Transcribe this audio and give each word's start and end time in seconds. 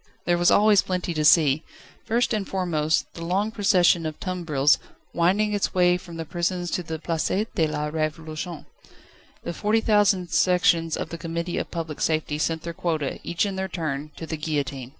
There 0.25 0.39
was 0.39 0.49
always 0.49 0.81
plenty 0.81 1.13
to 1.13 1.23
see: 1.23 1.61
first 2.05 2.33
and 2.33 2.49
foremost, 2.49 3.05
the 3.13 3.23
long 3.23 3.51
procession 3.51 4.07
of 4.07 4.19
tumbrils, 4.19 4.79
winding 5.13 5.53
its 5.53 5.75
way 5.75 5.95
from 5.95 6.17
the 6.17 6.25
prisons 6.25 6.71
to 6.71 6.81
the 6.81 6.97
Place 6.97 7.27
de 7.53 7.67
la 7.67 7.91
Révolution. 7.91 8.65
The 9.43 9.53
forty 9.53 9.79
four 9.79 9.85
thousand 9.85 10.31
sections 10.31 10.97
of 10.97 11.09
the 11.09 11.19
Committee 11.19 11.59
of 11.59 11.69
Public 11.69 12.01
Safety 12.01 12.39
sent 12.39 12.63
their 12.63 12.73
quota, 12.73 13.19
each 13.23 13.45
in 13.45 13.57
their 13.57 13.67
turn, 13.67 14.09
to 14.15 14.25
the 14.25 14.37
guillotine. 14.37 14.89